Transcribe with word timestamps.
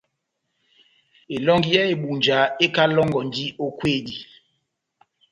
Elɔnji 1.35 1.69
yá 1.75 1.83
Ebunja 1.93 2.37
ekalɔngɔndi 2.65 3.45
ó 3.63 3.67
kwedi. 3.77 4.17